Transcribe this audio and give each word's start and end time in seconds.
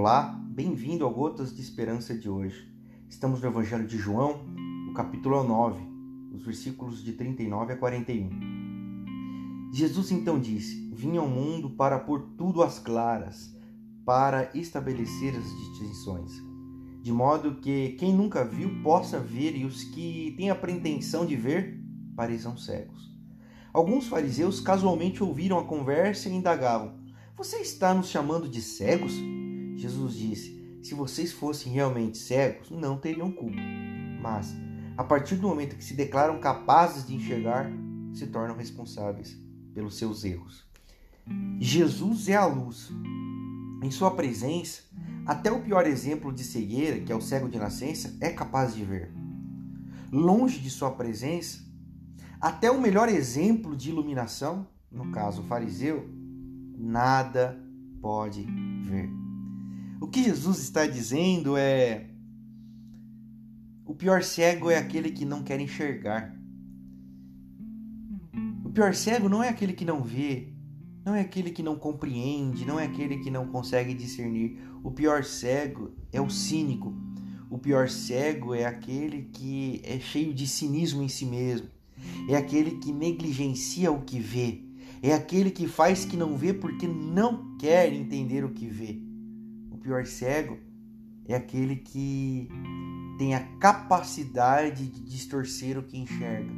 Olá, 0.00 0.40
bem-vindo 0.44 1.04
ao 1.04 1.12
Gotas 1.12 1.52
de 1.52 1.60
Esperança 1.60 2.16
de 2.16 2.30
hoje. 2.30 2.72
Estamos 3.08 3.40
no 3.40 3.48
Evangelho 3.48 3.84
de 3.84 3.98
João, 3.98 4.44
no 4.86 4.94
capítulo 4.94 5.42
9, 5.42 5.82
os 6.32 6.44
versículos 6.44 7.02
de 7.02 7.14
39 7.14 7.72
a 7.72 7.76
41. 7.76 8.30
Jesus 9.74 10.12
então 10.12 10.38
disse: 10.38 10.88
Vim 10.94 11.16
ao 11.16 11.26
mundo 11.26 11.70
para 11.70 11.98
pôr 11.98 12.28
tudo 12.38 12.62
às 12.62 12.78
claras, 12.78 13.52
para 14.04 14.48
estabelecer 14.56 15.34
as 15.34 15.50
distinções, 15.56 16.30
de 17.02 17.12
modo 17.12 17.56
que 17.56 17.96
quem 17.98 18.14
nunca 18.14 18.44
viu 18.44 18.80
possa 18.84 19.18
ver 19.18 19.56
e 19.56 19.64
os 19.64 19.82
que 19.82 20.32
têm 20.36 20.48
a 20.48 20.54
pretensão 20.54 21.26
de 21.26 21.34
ver 21.34 21.76
pareçam 22.14 22.56
cegos. 22.56 23.10
Alguns 23.72 24.06
fariseus 24.06 24.60
casualmente 24.60 25.24
ouviram 25.24 25.58
a 25.58 25.64
conversa 25.64 26.28
e 26.28 26.34
indagavam: 26.34 27.00
Você 27.36 27.56
está 27.56 27.92
nos 27.92 28.06
chamando 28.06 28.48
de 28.48 28.62
cegos? 28.62 29.12
Jesus 29.78 30.14
disse: 30.14 30.78
Se 30.82 30.94
vocês 30.94 31.32
fossem 31.32 31.72
realmente 31.72 32.18
cegos, 32.18 32.70
não 32.70 32.98
teriam 32.98 33.30
culpa. 33.30 33.56
Mas, 34.20 34.54
a 34.96 35.04
partir 35.04 35.36
do 35.36 35.46
momento 35.46 35.76
que 35.76 35.84
se 35.84 35.94
declaram 35.94 36.40
capazes 36.40 37.06
de 37.06 37.14
enxergar, 37.14 37.70
se 38.12 38.26
tornam 38.26 38.56
responsáveis 38.56 39.38
pelos 39.72 39.96
seus 39.96 40.24
erros. 40.24 40.66
Jesus 41.60 42.28
é 42.28 42.34
a 42.34 42.46
luz. 42.46 42.90
Em 43.80 43.90
sua 43.92 44.10
presença, 44.10 44.82
até 45.24 45.52
o 45.52 45.62
pior 45.62 45.86
exemplo 45.86 46.32
de 46.32 46.42
cegueira, 46.42 46.98
que 47.00 47.12
é 47.12 47.14
o 47.14 47.20
cego 47.20 47.48
de 47.48 47.58
nascença, 47.58 48.16
é 48.20 48.30
capaz 48.30 48.74
de 48.74 48.84
ver. 48.84 49.12
Longe 50.10 50.58
de 50.58 50.70
sua 50.70 50.90
presença, 50.90 51.60
até 52.40 52.70
o 52.70 52.80
melhor 52.80 53.08
exemplo 53.08 53.76
de 53.76 53.90
iluminação, 53.90 54.66
no 54.90 55.12
caso 55.12 55.42
o 55.42 55.44
fariseu, 55.44 56.08
nada 56.76 57.62
pode 58.00 58.42
ver. 58.82 59.27
O 60.00 60.06
que 60.06 60.22
Jesus 60.22 60.60
está 60.60 60.86
dizendo 60.86 61.56
é: 61.56 62.06
o 63.84 63.94
pior 63.94 64.22
cego 64.22 64.70
é 64.70 64.78
aquele 64.78 65.10
que 65.10 65.24
não 65.24 65.42
quer 65.42 65.58
enxergar. 65.60 66.38
O 68.64 68.70
pior 68.70 68.94
cego 68.94 69.28
não 69.28 69.42
é 69.42 69.48
aquele 69.48 69.72
que 69.72 69.84
não 69.84 70.00
vê, 70.00 70.52
não 71.04 71.16
é 71.16 71.20
aquele 71.20 71.50
que 71.50 71.64
não 71.64 71.76
compreende, 71.76 72.64
não 72.64 72.78
é 72.78 72.84
aquele 72.84 73.18
que 73.18 73.30
não 73.30 73.48
consegue 73.48 73.92
discernir. 73.92 74.60
O 74.84 74.92
pior 74.92 75.24
cego 75.24 75.90
é 76.12 76.20
o 76.20 76.30
cínico. 76.30 76.94
O 77.50 77.58
pior 77.58 77.88
cego 77.88 78.54
é 78.54 78.66
aquele 78.66 79.22
que 79.32 79.80
é 79.82 79.98
cheio 79.98 80.32
de 80.32 80.46
cinismo 80.46 81.02
em 81.02 81.08
si 81.08 81.26
mesmo. 81.26 81.66
É 82.28 82.36
aquele 82.36 82.78
que 82.78 82.92
negligencia 82.92 83.90
o 83.90 84.02
que 84.02 84.20
vê. 84.20 84.62
É 85.02 85.12
aquele 85.12 85.50
que 85.50 85.66
faz 85.66 86.04
que 86.04 86.16
não 86.16 86.36
vê 86.36 86.54
porque 86.54 86.86
não 86.86 87.56
quer 87.56 87.92
entender 87.92 88.44
o 88.44 88.50
que 88.50 88.68
vê 88.68 89.07
pior 89.78 90.04
cego 90.06 90.58
é 91.26 91.34
aquele 91.34 91.76
que 91.76 92.48
tem 93.18 93.34
a 93.34 93.40
capacidade 93.58 94.86
de 94.86 95.00
distorcer 95.00 95.78
o 95.78 95.82
que 95.82 95.98
enxerga. 95.98 96.52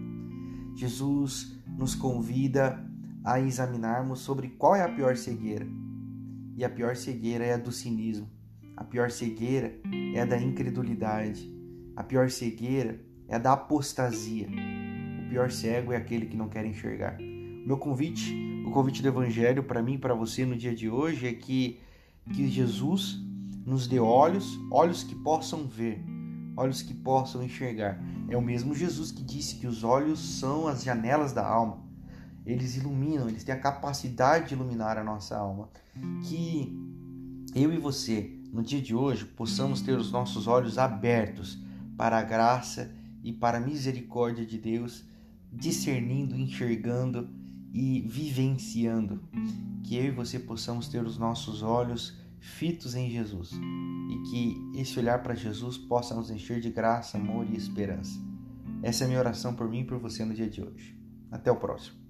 Jesus 0.77 1.59
nos 1.67 1.95
convida 1.95 2.85
a 3.25 3.41
examinarmos 3.41 4.21
sobre 4.21 4.49
qual 4.49 4.77
é 4.77 4.83
a 4.83 4.89
pior 4.89 5.17
cegueira. 5.17 5.67
E 6.57 6.65
a 6.65 6.71
pior 6.71 6.97
cegueira 6.97 7.45
é 7.45 7.55
a 7.55 7.59
do 7.59 7.73
cinismo. 7.73 8.29
A 8.77 8.85
pior 8.85 9.11
cegueira 9.11 9.75
é 10.15 10.21
a 10.21 10.25
da 10.25 10.39
incredulidade. 10.39 11.51
A 11.97 12.03
pior 12.03 12.31
cegueira 12.31 13.01
é 13.29 13.37
a 13.37 13.39
da 13.39 13.53
apostasia. 13.53 14.49
O 14.49 15.29
pior 15.29 15.51
cego 15.51 15.93
é 15.93 15.97
aquele 15.97 16.27
que 16.27 16.37
não 16.37 16.49
quer 16.49 16.65
enxergar. 16.65 17.19
O 17.19 17.67
meu 17.67 17.79
convite, 17.79 18.35
o 18.67 18.71
convite 18.71 19.03
do 19.03 19.09
evangelho 19.09 19.63
para 19.63 19.83
mim 19.83 19.95
e 19.95 19.99
para 19.99 20.15
você 20.15 20.45
no 20.45 20.57
dia 20.57 20.75
de 20.75 20.89
hoje 20.89 21.27
é 21.27 21.33
que 21.33 21.79
que 22.33 22.49
Jesus 22.49 23.19
nos 23.65 23.87
dê 23.87 23.99
olhos, 23.99 24.59
olhos 24.71 25.03
que 25.03 25.15
possam 25.15 25.67
ver, 25.67 26.05
olhos 26.57 26.83
que 26.83 26.95
possam 26.95 27.43
enxergar. 27.43 28.03
É 28.29 28.37
o 28.37 28.43
mesmo 28.43 28.75
Jesus 28.75 29.11
que 29.11 29.23
disse 29.23 29.57
que 29.57 29.67
os 29.67 29.85
olhos 29.85 30.19
são 30.19 30.67
as 30.67 30.83
janelas 30.83 31.33
da 31.33 31.47
alma. 31.47 31.85
Eles 32.45 32.77
iluminam, 32.77 33.29
eles 33.29 33.45
têm 33.45 33.55
a 33.55 33.61
capacidade 33.61 34.49
de 34.49 34.55
iluminar 34.55 34.97
a 34.97 35.05
nossa 35.05 35.37
alma. 35.37 35.69
Que 36.25 36.73
eu 37.55 37.73
e 37.73 37.79
você, 37.79 38.39
no 38.53 38.63
dia 38.63 38.81
de 38.81 38.95
hoje, 38.95 39.25
possamos 39.25 39.83
ter 39.83 39.97
os 39.97 40.11
nossos 40.11 40.47
olhos 40.47 40.79
abertos 40.79 41.59
para 41.97 42.19
a 42.19 42.23
graça 42.23 42.95
e 43.23 43.33
para 43.33 43.59
a 43.59 43.61
misericórdia 43.61 44.47
de 44.47 44.59
Deus, 44.59 45.05
discernindo, 45.53 46.35
enxergando 46.35 47.29
e 47.73 48.03
vivenciando. 48.03 49.23
Que 49.85 49.97
eu 49.97 50.05
e 50.05 50.11
você 50.11 50.39
possamos 50.39 50.89
ter 50.89 51.05
os 51.05 51.19
nossos 51.19 51.63
olhos 51.63 52.19
fitos 52.41 52.95
em 52.95 53.11
Jesus 53.11 53.53
e 53.53 54.31
que 54.31 54.81
esse 54.81 54.99
olhar 54.99 55.23
para 55.23 55.35
Jesus 55.35 55.77
possa 55.77 56.15
nos 56.15 56.31
encher 56.31 56.61
de 56.61 56.71
graça, 56.71 57.19
amor 57.19 57.47
e 57.47 57.57
esperança. 57.57 58.19
Essa 58.83 59.05
é 59.05 59.07
a 59.07 59.09
minha 59.09 59.21
oração 59.21 59.55
por 59.55 59.69
mim 59.69 59.81
e 59.81 59.85
por 59.85 59.99
você 59.99 60.25
no 60.25 60.35
dia 60.35 60.49
de 60.49 60.63
hoje. 60.63 60.99
Até 61.31 61.51
o 61.53 61.57
próximo. 61.57 62.01